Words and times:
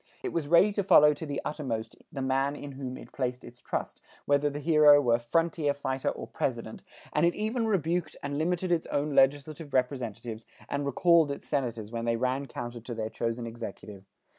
It 0.23 0.33
was 0.33 0.47
ready 0.47 0.71
to 0.71 0.83
follow 0.83 1.13
to 1.13 1.27
the 1.27 1.39
uttermost 1.45 1.95
the 2.11 2.23
man 2.23 2.55
in 2.55 2.71
whom 2.71 2.97
it 2.97 3.11
placed 3.11 3.43
its 3.43 3.61
trust, 3.61 4.01
whether 4.25 4.49
the 4.49 4.59
hero 4.59 4.99
were 4.99 5.19
frontier 5.19 5.75
fighter 5.75 6.09
or 6.09 6.25
president, 6.25 6.81
and 7.13 7.23
it 7.23 7.35
even 7.35 7.67
rebuked 7.67 8.17
and 8.23 8.39
limited 8.39 8.71
its 8.71 8.87
own 8.87 9.13
legislative 9.13 9.75
representatives 9.75 10.47
and 10.69 10.87
recalled 10.87 11.29
its 11.29 11.47
senators 11.47 11.91
when 11.91 12.05
they 12.05 12.17
ran 12.17 12.47
counter 12.47 12.79
to 12.79 12.95
their 12.95 13.11
chosen 13.11 13.45
executive. 13.45 14.03